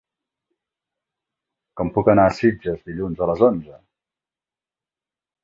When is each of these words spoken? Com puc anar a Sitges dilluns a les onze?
Com 1.81 1.91
puc 1.99 2.09
anar 2.13 2.25
a 2.31 2.33
Sitges 2.39 2.81
dilluns 2.89 3.23
a 3.27 3.29
les 3.33 3.45
onze? 3.51 3.79